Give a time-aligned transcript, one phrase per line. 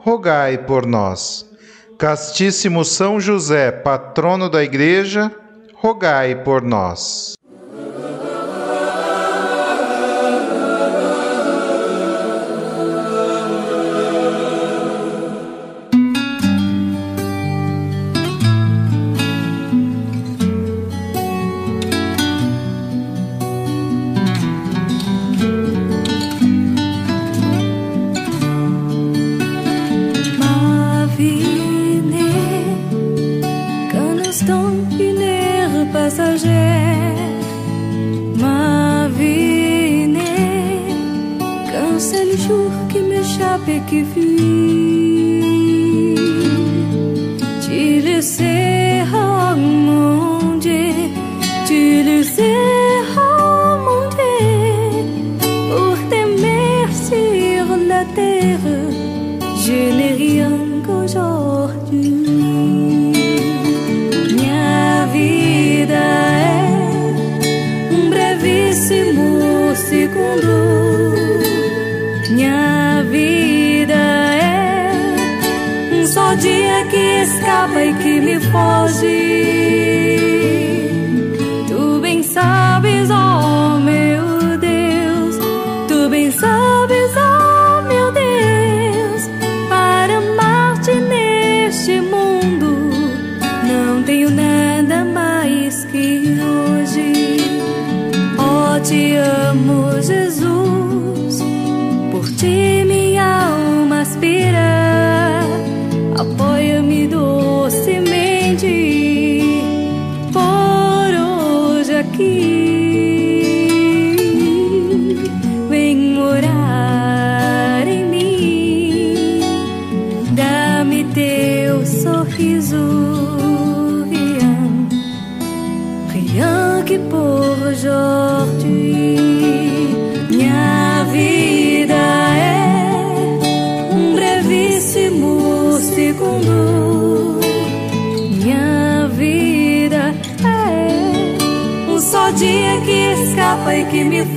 [0.00, 1.46] rogai por nós.
[1.98, 5.32] Castíssimo São José, patrono da Igreja,
[5.74, 7.37] rogai por nós.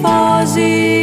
[0.01, 1.00] Foge.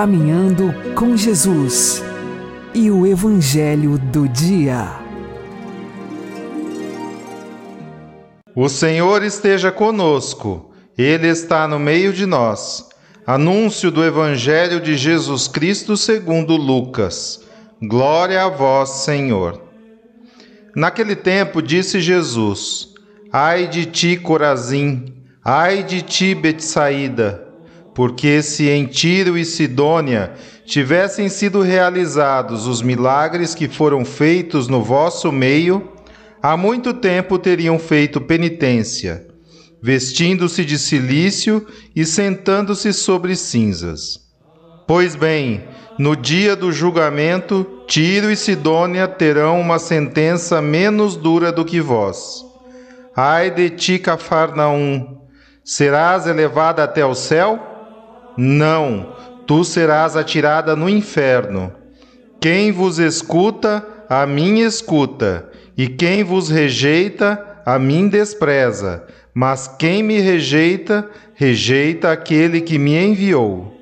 [0.00, 2.02] Caminhando com Jesus
[2.72, 4.88] e o Evangelho do Dia.
[8.56, 12.88] O Senhor esteja conosco, Ele está no meio de nós.
[13.26, 17.42] Anúncio do Evangelho de Jesus Cristo segundo Lucas.
[17.82, 19.60] Glória a vós, Senhor.
[20.74, 22.94] Naquele tempo disse Jesus:
[23.30, 25.12] Ai de ti, Corazim,
[25.44, 27.49] ai de ti, Betsaída,
[27.94, 30.32] porque se em Tiro e Sidônia
[30.64, 35.92] tivessem sido realizados os milagres que foram feitos no vosso meio,
[36.42, 39.26] há muito tempo teriam feito penitência,
[39.82, 44.20] vestindo-se de cilício e sentando-se sobre cinzas.
[44.86, 45.64] Pois bem,
[45.98, 52.44] no dia do julgamento, Tiro e Sidônia terão uma sentença menos dura do que vós.
[53.14, 55.18] Ai de ti, Cafarnaum,
[55.64, 57.69] serás elevada até o céu?
[58.36, 59.14] Não,
[59.46, 61.72] tu serás atirada no inferno.
[62.40, 69.04] Quem vos escuta, a mim escuta, e quem vos rejeita, a mim despreza.
[69.34, 73.79] Mas quem me rejeita, rejeita aquele que me enviou.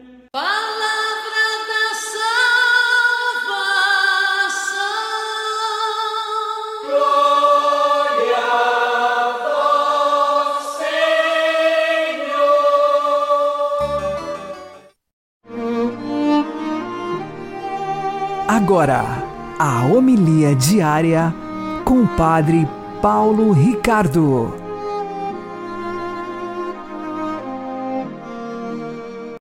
[18.69, 19.03] Agora,
[19.59, 21.35] a homilia diária
[21.87, 22.69] com o Padre
[23.01, 24.55] Paulo Ricardo.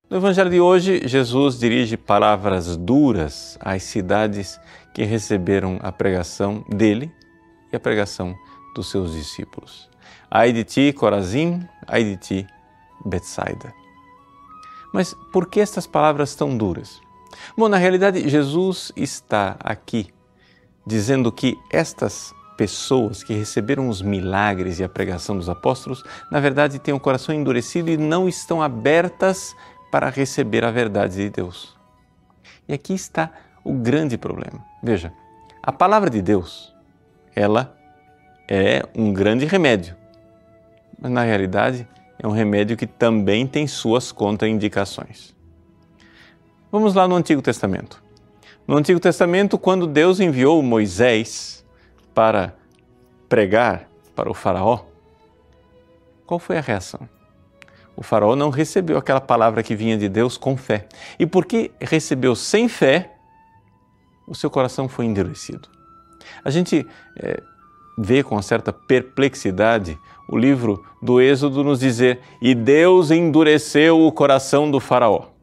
[0.09, 4.57] No Evangelho de hoje, Jesus dirige palavras duras às cidades
[4.93, 7.11] que receberam a pregação dele
[7.69, 8.33] e a pregação
[8.73, 9.89] dos seus discípulos.
[10.31, 12.47] Ai de ti, Corazim, ai de ti,
[13.05, 13.73] Betsaida.
[14.93, 17.05] Mas por que estas palavras tão duras?
[17.57, 20.07] Bom, na realidade, Jesus está aqui
[20.85, 26.79] dizendo que estas pessoas que receberam os milagres e a pregação dos apóstolos, na verdade,
[26.79, 29.55] têm o coração endurecido e não estão abertas
[29.91, 31.77] para receber a verdade de Deus.
[32.67, 33.31] E aqui está
[33.63, 34.65] o grande problema.
[34.81, 35.13] Veja,
[35.61, 36.73] a palavra de Deus,
[37.35, 37.77] ela
[38.49, 39.95] é um grande remédio,
[40.99, 41.87] mas na realidade
[42.17, 45.36] é um remédio que também tem suas contraindicações.
[46.69, 48.03] Vamos lá no Antigo Testamento.
[48.67, 51.65] No Antigo Testamento, quando Deus enviou Moisés
[52.13, 52.53] para
[53.29, 54.81] pregar para o Faraó,
[56.25, 57.07] qual foi a reação?
[57.95, 60.87] O Faraó não recebeu aquela palavra que vinha de Deus com fé.
[61.17, 63.13] E porque recebeu sem fé,
[64.27, 65.69] o seu coração foi endurecido.
[66.43, 66.85] A gente
[67.17, 67.41] é,
[67.97, 69.97] vê com certa perplexidade
[70.27, 75.36] o livro do Êxodo nos dizer: E Deus endureceu o coração do Faraó.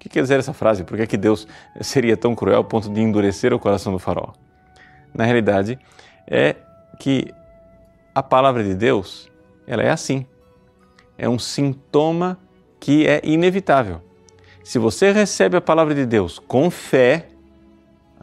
[0.00, 0.82] O que quer dizer essa frase?
[0.82, 1.46] Por que, é que Deus
[1.82, 4.32] seria tão cruel ao ponto de endurecer o coração do Faraó?
[5.12, 5.78] Na realidade,
[6.26, 6.56] é
[6.98, 7.30] que
[8.14, 9.30] a palavra de Deus
[9.66, 10.24] ela é assim.
[11.18, 12.38] É um sintoma
[12.80, 14.00] que é inevitável.
[14.64, 17.28] Se você recebe a palavra de Deus com fé,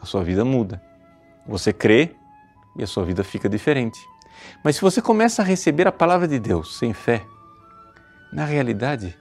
[0.02, 0.82] a sua vida muda.
[1.46, 2.16] Você crê
[2.76, 4.00] e a sua vida fica diferente.
[4.64, 7.24] Mas se você começa a receber a palavra de Deus sem fé,
[8.34, 9.16] na realidade,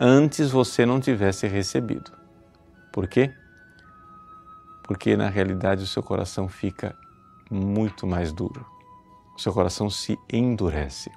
[0.00, 2.10] antes você não tivesse recebido.
[2.90, 3.30] Por quê?
[4.82, 6.96] Porque na realidade o seu coração fica
[7.50, 8.64] muito mais duro.
[9.36, 11.10] O seu coração se endurece.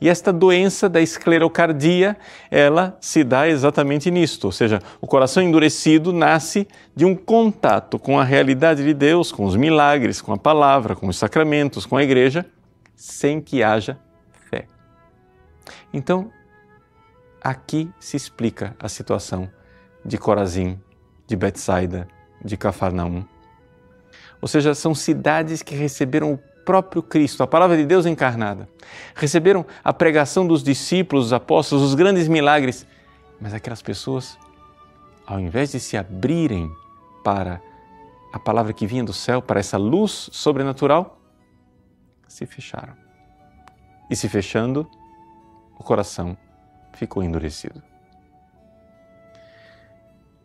[0.00, 2.16] E esta doença da esclerocardia,
[2.50, 8.18] ela se dá exatamente nisto, ou seja, o coração endurecido nasce de um contato com
[8.18, 12.02] a realidade de Deus, com os milagres, com a palavra, com os sacramentos, com a
[12.02, 12.46] igreja,
[12.94, 13.98] sem que haja
[14.50, 14.66] fé.
[15.92, 16.30] Então,
[17.40, 19.50] aqui se explica a situação
[20.04, 20.80] de Corazim,
[21.26, 22.08] de Betsaida,
[22.44, 23.24] de Cafarnaum.
[24.40, 28.68] Ou seja, são cidades que receberam o próprio Cristo, a palavra de Deus encarnada.
[29.14, 32.86] Receberam a pregação dos discípulos, dos apóstolos, os grandes milagres,
[33.40, 34.38] mas aquelas pessoas,
[35.26, 36.70] ao invés de se abrirem
[37.22, 37.60] para
[38.32, 41.18] a palavra que vinha do céu, para essa luz sobrenatural,
[42.28, 42.94] se fecharam.
[44.08, 44.88] E se fechando,
[45.78, 46.36] o coração
[46.92, 47.82] ficou endurecido.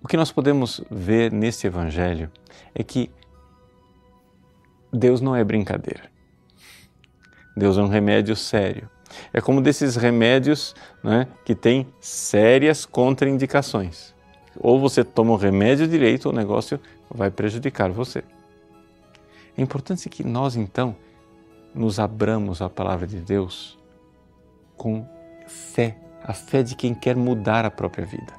[0.01, 2.31] O que nós podemos ver neste Evangelho
[2.73, 3.09] é que
[4.93, 6.03] Deus não é brincadeira.
[7.57, 8.89] Deus é um remédio sério.
[9.33, 14.13] É como desses remédios né, que têm sérias contraindicações.
[14.59, 18.23] Ou você toma o remédio direito, ou o negócio vai prejudicar você.
[19.57, 20.95] É importante que nós, então,
[21.73, 23.77] nos abramos à palavra de Deus
[24.77, 25.05] com
[25.47, 28.33] fé, a fé de quem quer mudar a própria vida.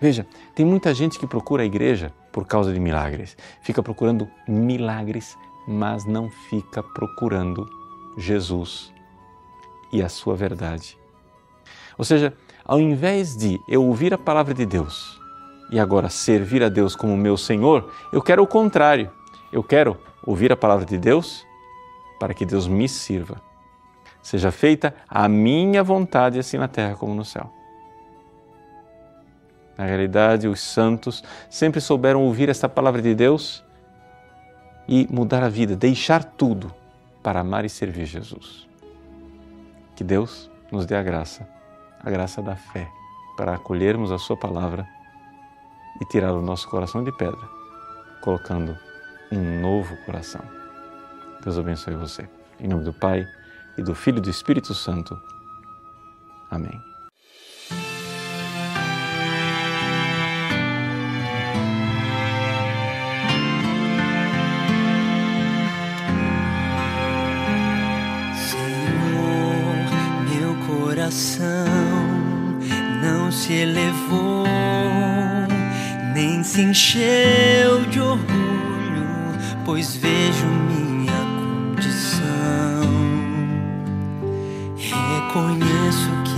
[0.00, 3.36] Veja, tem muita gente que procura a igreja por causa de milagres.
[3.62, 7.68] Fica procurando milagres, mas não fica procurando
[8.18, 8.92] Jesus
[9.92, 10.98] e a sua verdade.
[11.96, 12.34] Ou seja,
[12.64, 15.20] ao invés de eu ouvir a palavra de Deus
[15.70, 19.10] e agora servir a Deus como meu Senhor, eu quero o contrário.
[19.52, 19.96] Eu quero
[20.26, 21.46] ouvir a palavra de Deus
[22.18, 23.51] para que Deus me sirva.
[24.22, 27.52] Seja feita a minha vontade, assim na terra como no céu.
[29.76, 33.64] Na realidade, os santos sempre souberam ouvir esta palavra de Deus
[34.86, 36.72] e mudar a vida, deixar tudo
[37.22, 38.68] para amar e servir Jesus.
[39.96, 41.48] Que Deus nos dê a graça,
[42.00, 42.88] a graça da fé,
[43.36, 44.86] para acolhermos a Sua palavra
[46.00, 47.48] e tirar o nosso coração de pedra,
[48.20, 48.78] colocando
[49.32, 50.42] um novo coração.
[51.42, 52.28] Deus abençoe você.
[52.60, 53.26] Em nome do Pai
[53.76, 55.20] e do Filho e do Espírito Santo.
[56.50, 56.80] Amém.
[68.34, 69.74] Senhor,
[70.28, 71.66] meu coração
[73.02, 74.44] não se elevou,
[76.14, 79.06] nem se encheu de orgulho,
[79.64, 80.46] pois vejo
[85.32, 86.31] Conheço que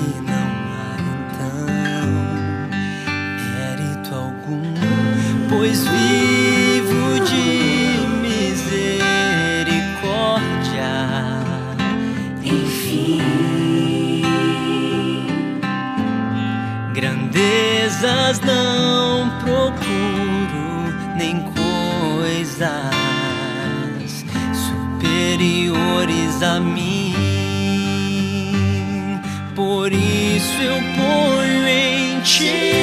[32.43, 32.74] em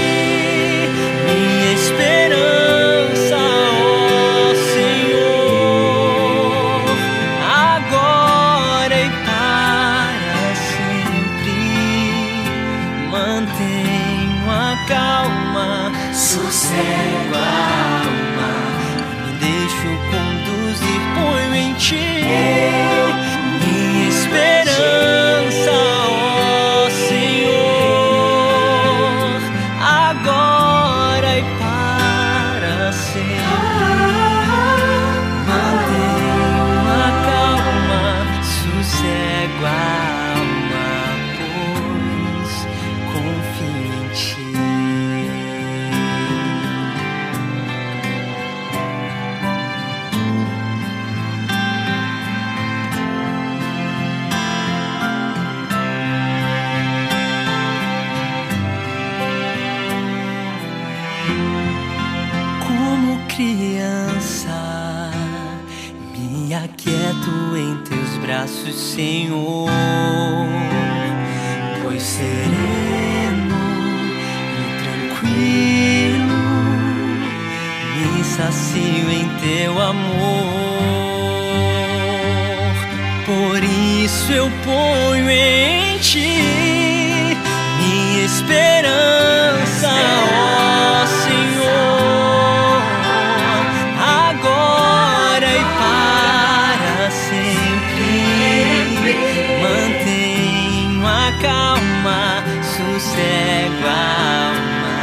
[101.39, 104.95] calma, sossego a alma,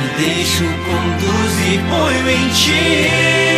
[0.00, 3.49] me deixo conduzir, ponho em ti.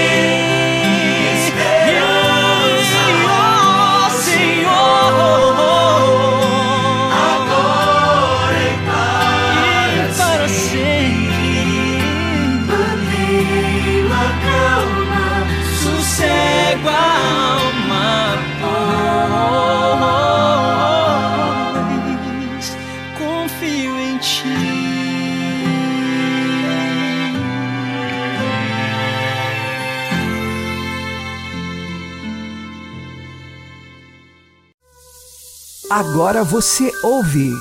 [36.04, 37.52] Agora você ouve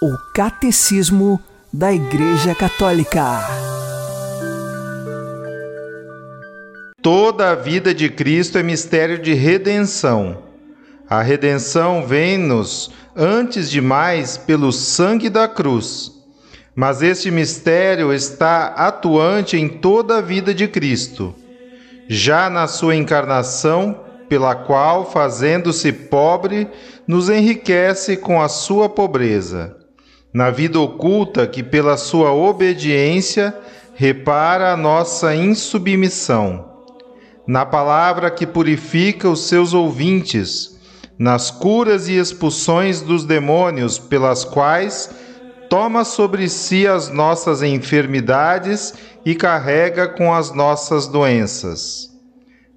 [0.00, 1.38] o Catecismo
[1.70, 3.46] da Igreja Católica.
[7.02, 10.44] Toda a vida de Cristo é mistério de redenção.
[11.10, 16.10] A redenção vem-nos, antes de mais, pelo sangue da cruz.
[16.74, 21.34] Mas este mistério está atuante em toda a vida de Cristo,
[22.08, 26.68] já na sua encarnação, pela qual, fazendo-se pobre,
[27.06, 29.76] nos enriquece com a sua pobreza.
[30.32, 33.54] Na vida oculta, que pela sua obediência
[33.94, 36.66] repara a nossa insubmissão.
[37.46, 40.78] Na palavra que purifica os seus ouvintes,
[41.18, 45.10] nas curas e expulsões dos demônios, pelas quais
[45.68, 48.94] toma sobre si as nossas enfermidades
[49.24, 52.07] e carrega com as nossas doenças.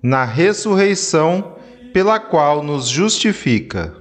[0.03, 1.58] Na ressurreição,
[1.93, 4.00] pela qual nos justifica.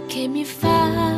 [0.00, 1.15] Que me faz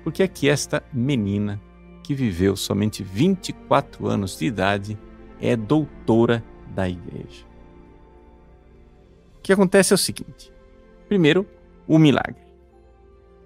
[0.04, 1.62] por que é que esta menina
[2.04, 4.98] que viveu somente 24 anos de idade
[5.40, 6.44] é doutora
[6.74, 7.46] da igreja.
[9.38, 10.52] O que acontece é o seguinte:
[11.08, 11.48] primeiro,
[11.88, 12.44] o milagre.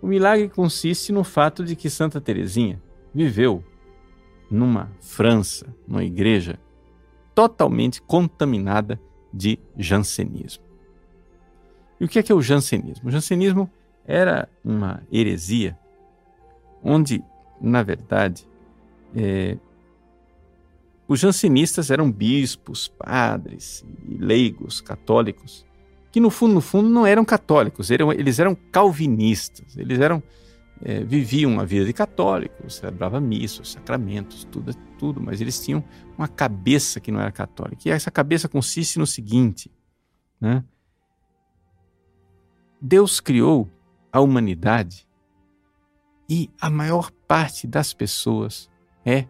[0.01, 2.81] O milagre consiste no fato de que Santa Teresinha
[3.13, 3.63] viveu
[4.49, 6.59] numa França, numa igreja
[7.33, 8.99] totalmente contaminada
[9.33, 10.63] de jansenismo.
[11.99, 13.09] E o que é, que é o jansenismo?
[13.09, 13.69] O jansenismo
[14.07, 15.77] era uma heresia
[16.81, 17.21] onde,
[17.59, 18.47] na verdade,
[19.13, 19.57] é,
[21.07, 25.65] os jansenistas eram bispos, padres leigos católicos,
[26.11, 30.23] que no fundo, no fundo, não eram católicos, eram, eles eram calvinistas, eles eram
[30.81, 35.83] é, viviam a vida de católicos, celebravam missas, sacramentos, tudo, tudo, mas eles tinham
[36.17, 37.81] uma cabeça que não era católica.
[37.85, 39.71] E essa cabeça consiste no seguinte:
[40.39, 40.63] né?
[42.79, 43.67] Deus criou
[44.11, 45.07] a humanidade
[46.29, 48.69] e a maior parte das pessoas
[49.05, 49.27] é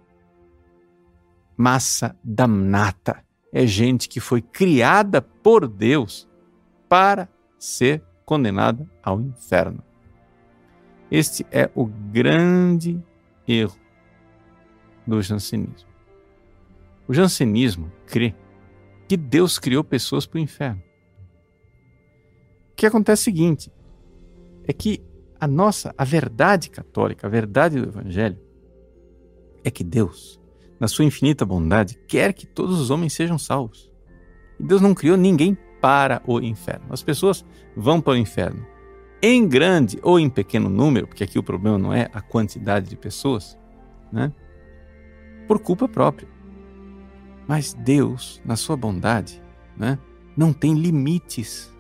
[1.56, 3.24] massa damnata.
[3.52, 6.28] É gente que foi criada por Deus
[6.90, 9.84] para ser condenada ao inferno.
[11.10, 13.02] Este é o grande
[13.48, 13.78] erro
[15.06, 15.90] do jansenismo.
[17.08, 18.36] O jansenismo crê
[19.08, 20.84] que Deus criou pessoas para o inferno.
[22.74, 23.72] O que acontece é o seguinte:
[24.68, 25.02] é que
[25.40, 28.38] a nossa, a verdade católica, a verdade do Evangelho,
[29.64, 30.40] é que Deus,
[30.80, 33.92] na sua infinita bondade, quer que todos os homens sejam salvos.
[34.60, 36.88] E Deus não criou ninguém para o inferno.
[36.90, 38.66] As pessoas vão para o inferno
[39.22, 42.96] em grande ou em pequeno número, porque aqui o problema não é a quantidade de
[42.96, 43.58] pessoas,
[44.12, 44.32] né?
[45.48, 46.28] por culpa própria.
[47.48, 49.42] Mas Deus, na sua bondade,
[49.76, 49.98] né,
[50.36, 51.74] não tem limites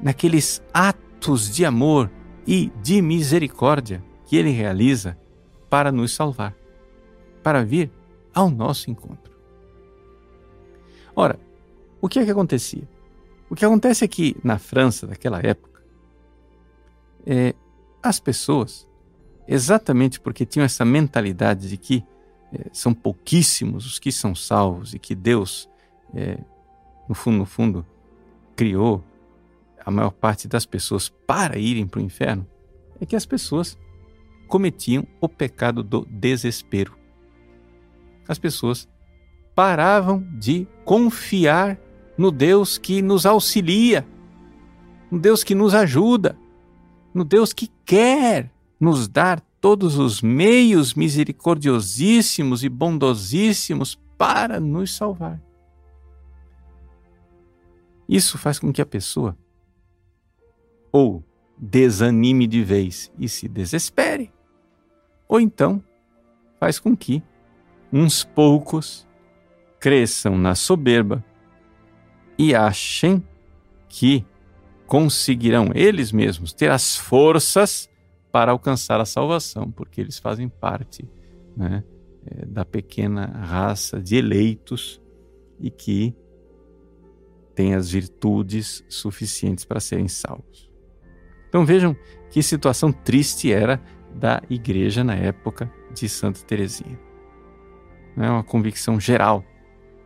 [0.00, 1.07] naqueles atos
[1.52, 2.10] de amor
[2.46, 5.18] e de misericórdia que Ele realiza
[5.68, 6.54] para nos salvar,
[7.42, 7.90] para vir
[8.34, 9.36] ao nosso encontro.
[11.14, 11.38] Ora,
[12.00, 12.88] o que é que acontecia?
[13.50, 15.82] O que acontece é que na França daquela época,
[17.26, 17.54] é,
[18.02, 18.88] as pessoas,
[19.46, 22.04] exatamente porque tinham essa mentalidade de que
[22.52, 25.68] é, são pouquíssimos os que são salvos e que Deus,
[26.14, 26.38] é,
[27.08, 27.86] no fundo, no fundo,
[28.54, 29.04] criou
[29.88, 32.46] a maior parte das pessoas para irem para o inferno,
[33.00, 33.78] é que as pessoas
[34.46, 36.94] cometiam o pecado do desespero.
[38.28, 38.86] As pessoas
[39.54, 41.80] paravam de confiar
[42.18, 44.06] no Deus que nos auxilia,
[45.10, 46.36] no Deus que nos ajuda,
[47.14, 55.40] no Deus que quer nos dar todos os meios misericordiosíssimos e bondosíssimos para nos salvar.
[58.06, 59.34] Isso faz com que a pessoa
[60.92, 61.22] ou
[61.56, 64.32] desanime de vez e se desespere,
[65.28, 65.82] ou então
[66.58, 67.22] faz com que
[67.92, 69.06] uns poucos
[69.80, 71.24] cresçam na soberba
[72.36, 73.22] e achem
[73.88, 74.24] que
[74.86, 77.90] conseguirão eles mesmos ter as forças
[78.30, 81.08] para alcançar a salvação, porque eles fazem parte
[81.56, 81.82] né,
[82.26, 85.00] é, da pequena raça de eleitos
[85.58, 86.14] e que
[87.54, 90.67] têm as virtudes suficientes para serem salvos.
[91.48, 91.96] Então vejam
[92.30, 93.80] que situação triste era
[94.14, 96.98] da igreja na época de Santa Teresinha.
[98.16, 99.44] É uma convicção geral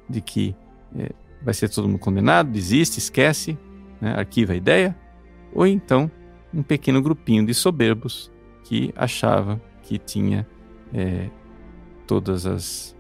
[0.09, 0.55] de que
[0.97, 1.11] é,
[1.43, 3.59] vai ser todo mundo condenado, desiste, esquece,
[4.01, 4.97] né, arquiva a ideia,
[5.55, 6.11] ou então
[6.53, 8.31] um pequeno grupinho de soberbos
[8.65, 10.47] que achava que tinha
[10.93, 11.29] é,
[12.07, 12.97] todas as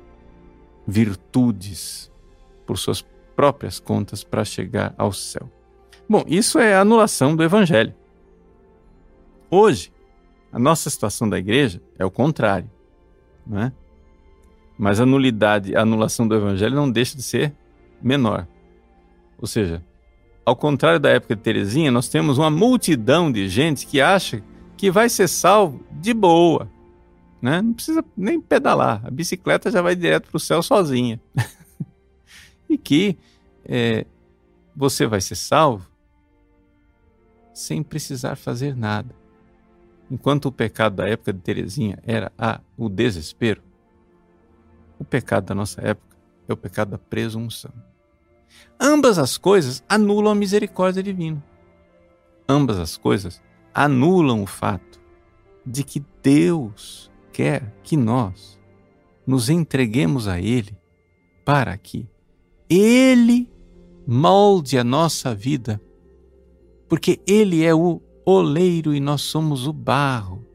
[0.86, 2.10] virtudes
[2.66, 3.04] por suas
[3.36, 5.50] próprias contas para chegar ao céu.
[6.08, 7.94] Bom, isso é a anulação do Evangelho.
[9.54, 9.92] Hoje,
[10.50, 12.70] A nossa situação da igreja é o contrário,
[13.46, 13.72] não é?
[14.76, 17.54] Mas a nulidade, a anulação do evangelho não deixa de ser
[18.02, 18.46] menor.
[19.38, 19.82] Ou seja,
[20.44, 24.42] ao contrário da época de Terezinha, nós temos uma multidão de gente que acha
[24.76, 26.70] que vai ser salvo de boa.
[27.40, 27.62] Né?
[27.62, 31.18] Não precisa nem pedalar, a bicicleta já vai direto para o céu sozinha.
[32.68, 33.16] e que
[33.64, 34.04] é,
[34.76, 35.88] você vai ser salvo
[37.54, 39.21] sem precisar fazer nada.
[40.10, 43.62] Enquanto o pecado da época de Terezinha era a, o desespero,
[44.98, 46.16] o pecado da nossa época
[46.48, 47.72] é o pecado da presunção.
[48.78, 51.42] Ambas as coisas anulam a misericórdia divina.
[52.48, 55.00] Ambas as coisas anulam o fato
[55.64, 58.60] de que Deus quer que nós
[59.26, 60.76] nos entreguemos a Ele
[61.44, 62.08] para que
[62.68, 63.48] Ele
[64.06, 65.80] molde a nossa vida,
[66.88, 70.46] porque Ele é o oleiro e nós somos o barro.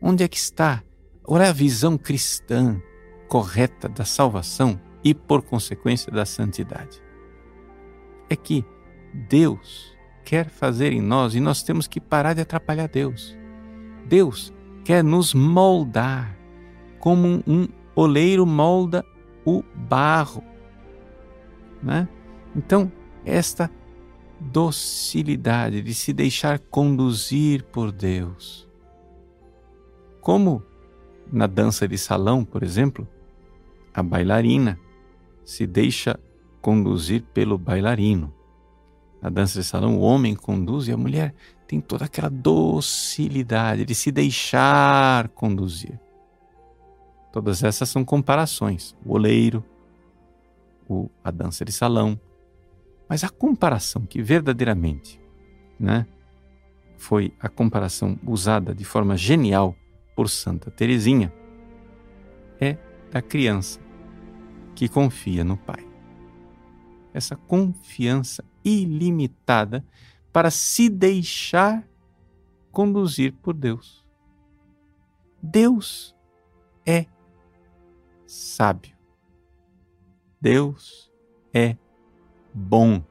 [0.00, 0.82] Onde é que está?
[1.26, 2.80] Olha a visão cristã
[3.28, 7.02] correta da salvação e, por consequência, da santidade.
[8.28, 8.64] É que
[9.28, 13.36] Deus quer fazer em nós e nós temos que parar de atrapalhar Deus.
[14.06, 14.52] Deus
[14.84, 16.36] quer nos moldar
[16.98, 19.04] como um oleiro molda
[19.44, 20.42] o barro.
[21.82, 22.08] Né?
[22.56, 22.90] Então,
[23.24, 23.70] esta
[24.44, 28.68] docilidade de se deixar conduzir por Deus.
[30.20, 30.62] Como
[31.32, 33.06] na dança de salão, por exemplo,
[33.92, 34.78] a bailarina
[35.44, 36.18] se deixa
[36.60, 38.32] conduzir pelo bailarino.
[39.20, 41.34] Na dança de salão, o homem conduz e a mulher
[41.66, 45.98] tem toda aquela docilidade de se deixar conduzir.
[47.32, 48.94] Todas essas são comparações.
[49.04, 49.64] O oleiro,
[50.88, 52.18] o, a dança de salão.
[53.08, 55.20] Mas a comparação que verdadeiramente
[55.78, 56.06] né,
[56.96, 59.76] foi a comparação usada de forma genial
[60.16, 61.32] por Santa Teresinha
[62.60, 62.78] é
[63.10, 63.80] da criança
[64.74, 65.86] que confia no Pai.
[67.12, 69.84] Essa confiança ilimitada
[70.32, 71.86] para se deixar
[72.72, 74.04] conduzir por Deus.
[75.40, 76.16] Deus
[76.84, 77.06] é
[78.26, 78.96] sábio.
[80.40, 81.12] Deus
[81.52, 81.76] é
[82.54, 83.02] bom.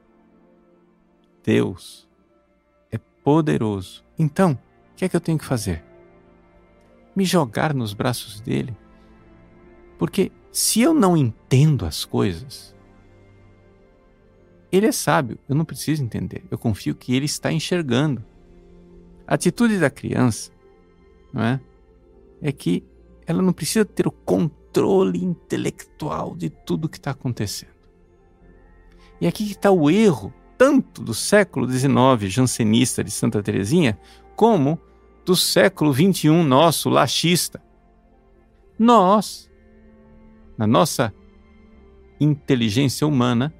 [1.44, 2.08] Deus
[2.90, 4.02] é poderoso.
[4.18, 5.84] Então, o que é que eu tenho que fazer?
[7.14, 8.74] Me jogar nos braços dele?
[9.98, 12.74] Porque se eu não entendo as coisas,
[14.72, 16.44] ele é sábio, eu não preciso entender.
[16.50, 18.24] Eu confio que ele está enxergando.
[19.26, 20.50] A atitude da criança
[21.32, 21.60] não é,
[22.40, 22.84] é que
[23.26, 27.73] ela não precisa ter o controle intelectual de tudo que está acontecendo.
[29.24, 33.98] E aqui está o erro, tanto do século XIX jansenista de Santa Teresinha,
[34.36, 34.78] como
[35.24, 37.58] do século XXI nosso, laxista.
[38.78, 39.50] Nós,
[40.58, 41.10] na nossa
[42.20, 43.50] inteligência humana,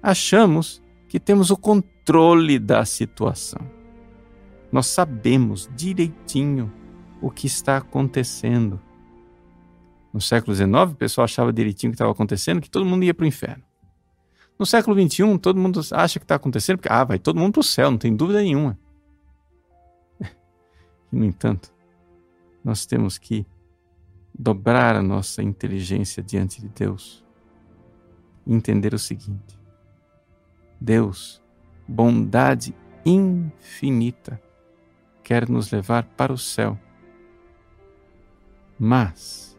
[0.00, 3.68] achamos que temos o controle da situação.
[4.70, 6.72] Nós sabemos direitinho
[7.20, 8.80] o que está acontecendo.
[10.12, 13.12] No século XIX, o pessoal achava direitinho o que estava acontecendo, que todo mundo ia
[13.12, 13.64] para o inferno.
[14.58, 17.60] No século XXI, todo mundo acha que está acontecendo, porque ah, vai todo mundo para
[17.60, 18.78] o céu, não tem dúvida nenhuma.
[21.12, 21.72] E, no entanto,
[22.64, 23.46] nós temos que
[24.36, 27.24] dobrar a nossa inteligência diante de Deus
[28.46, 29.58] e entender o seguinte:
[30.80, 31.40] Deus,
[31.86, 34.40] bondade infinita,
[35.22, 36.78] quer nos levar para o céu.
[38.78, 39.56] Mas,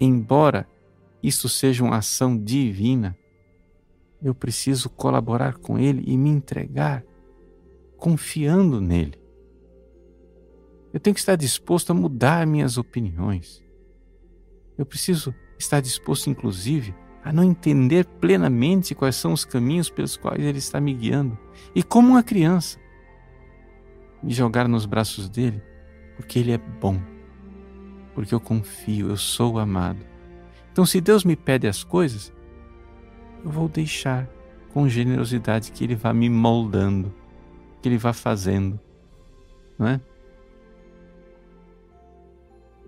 [0.00, 0.68] embora
[1.22, 3.16] isso seja uma ação divina,
[4.24, 7.04] eu preciso colaborar com Ele e me entregar
[7.98, 9.18] confiando nele.
[10.92, 13.62] Eu tenho que estar disposto a mudar minhas opiniões.
[14.76, 20.42] Eu preciso estar disposto, inclusive, a não entender plenamente quais são os caminhos pelos quais
[20.42, 21.38] Ele está me guiando.
[21.74, 22.78] E como uma criança,
[24.22, 25.62] me jogar nos braços dele,
[26.16, 27.00] porque Ele é bom,
[28.14, 30.04] porque eu confio, eu sou amado.
[30.70, 32.33] Então, se Deus me pede as coisas,
[33.44, 34.26] eu vou deixar
[34.72, 37.14] com generosidade que Ele vá me moldando,
[37.82, 38.80] que Ele vá fazendo,
[39.78, 40.00] não é?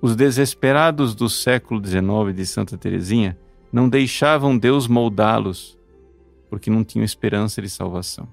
[0.00, 3.38] Os desesperados do século XIX de Santa Teresinha
[3.72, 5.78] não deixavam Deus moldá-los,
[6.48, 8.28] porque não tinham esperança de salvação.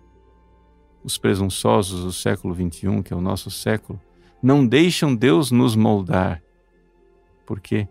[1.04, 4.00] Os presunçosos do século XXI, que é o nosso século,
[4.42, 6.42] não deixam Deus nos moldar.
[7.46, 7.88] Por quê?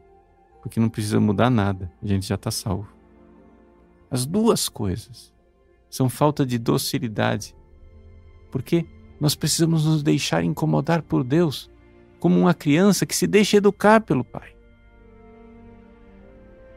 [0.63, 2.92] Porque não precisa mudar nada, a gente já está salvo.
[4.13, 5.35] As duas coisas
[5.89, 7.57] são falta de docilidade,
[8.51, 8.87] porque
[9.23, 11.71] Nós precisamos nos deixar incomodar por Deus,
[12.19, 14.53] como uma criança que se deixa educar pelo Pai.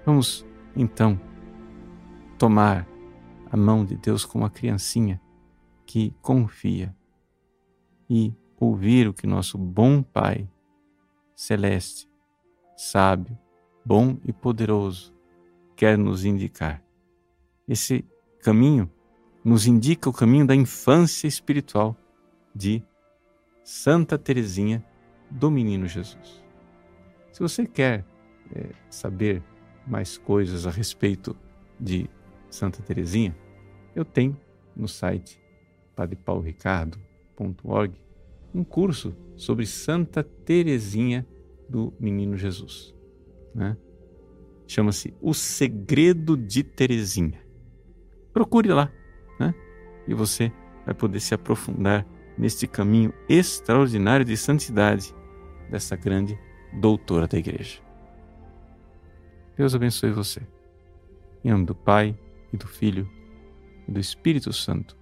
[0.06, 0.45] Vamos,
[0.76, 1.19] então,
[2.38, 2.88] tomar
[3.50, 5.19] a mão de Deus como uma criancinha
[5.88, 6.95] que confia
[8.08, 10.48] e ouvir o que nosso bom Pai
[11.36, 12.08] celeste,
[12.78, 13.36] sábio,
[13.84, 15.12] bom e poderoso
[15.76, 16.85] quer nos indicar.
[17.67, 18.06] Esse
[18.41, 18.89] caminho
[19.43, 21.95] nos indica o caminho da infância espiritual
[22.54, 22.84] de
[23.63, 24.84] Santa Teresinha
[25.30, 26.43] do Menino Jesus.
[27.32, 28.06] Se você quer
[28.54, 29.43] é, saber
[29.86, 31.36] mais coisas a respeito
[31.80, 32.10] de
[32.49, 33.36] Santa Teresinha,
[33.95, 34.38] eu tenho
[34.75, 35.41] no site
[35.95, 37.93] padrepaulricardo.org
[38.54, 41.28] um curso sobre Santa Teresinha
[41.67, 42.95] do Menino Jesus.
[43.54, 43.75] Né?
[44.67, 47.44] Chama-se O Segredo de Teresinha.
[48.36, 48.91] Procure lá,
[49.39, 49.56] né?
[50.06, 50.52] E você
[50.86, 52.06] vai poder se aprofundar
[52.38, 55.15] neste caminho extraordinário de santidade
[55.71, 56.38] dessa grande
[56.74, 57.80] doutora da Igreja.
[59.56, 60.41] Deus abençoe você.
[61.45, 62.13] Em nome do Pai,
[62.52, 63.10] e do Filho,
[63.88, 64.98] e do Espírito Santo.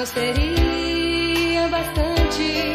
[0.00, 2.74] Não seria bastante.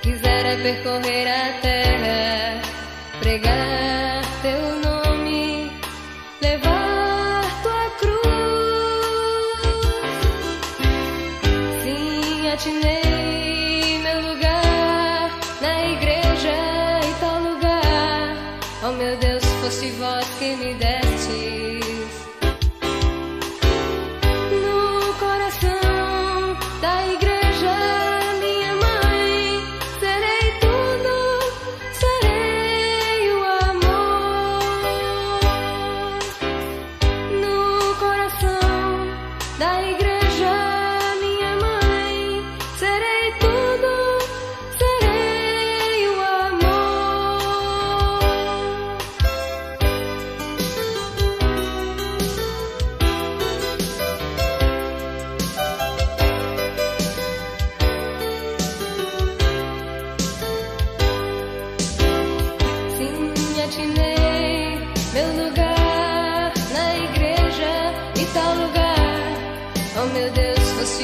[0.00, 2.62] Quisera percorrer a terra,
[3.20, 3.87] pregar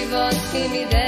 [0.04, 1.03] Deus, fosse vós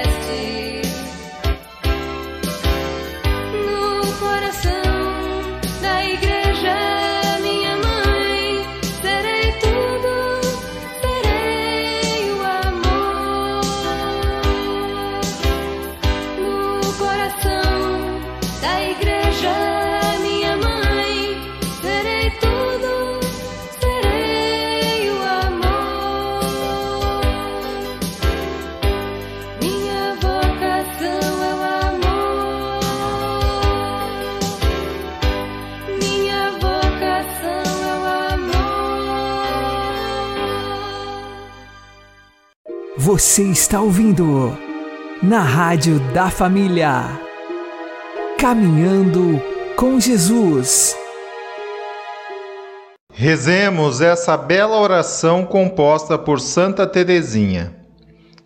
[43.16, 44.54] Você está ouvindo
[45.22, 47.18] na Rádio da Família.
[48.38, 49.42] Caminhando
[49.74, 50.94] com Jesus.
[53.10, 57.74] Rezemos essa bela oração composta por Santa Teresinha.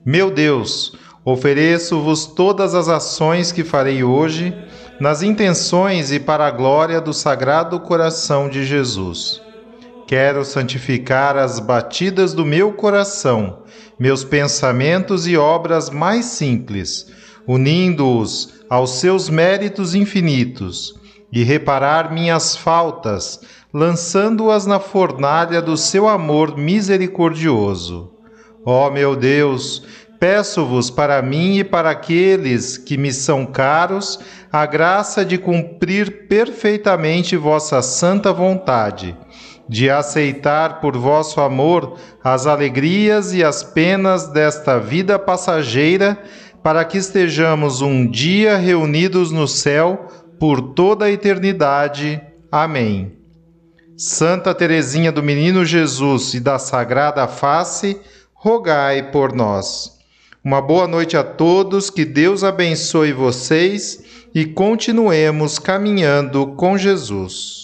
[0.06, 4.56] Meu Deus, ofereço-vos todas as ações que farei hoje,
[5.00, 9.42] nas intenções e para a glória do Sagrado Coração de Jesus.
[10.10, 13.62] Quero santificar as batidas do meu coração,
[13.96, 17.06] meus pensamentos e obras mais simples,
[17.46, 20.98] unindo-os aos seus méritos infinitos,
[21.32, 23.40] e reparar minhas faltas,
[23.72, 28.12] lançando-as na fornalha do seu amor misericordioso.
[28.66, 29.84] Ó meu Deus,
[30.18, 34.18] peço-vos para mim e para aqueles que me são caros
[34.52, 39.16] a graça de cumprir perfeitamente vossa santa vontade,
[39.70, 46.20] de aceitar por vosso amor as alegrias e as penas desta vida passageira,
[46.60, 50.08] para que estejamos um dia reunidos no céu
[50.40, 52.20] por toda a eternidade.
[52.50, 53.12] Amém.
[53.96, 57.96] Santa Teresinha do Menino Jesus e da Sagrada Face,
[58.34, 60.00] rogai por nós.
[60.42, 64.02] Uma boa noite a todos, que Deus abençoe vocês
[64.34, 67.59] e continuemos caminhando com Jesus.